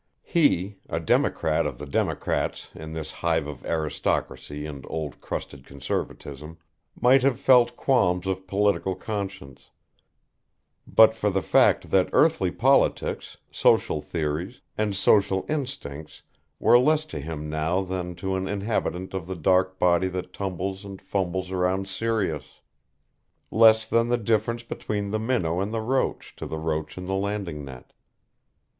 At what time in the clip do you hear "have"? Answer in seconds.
7.21-7.39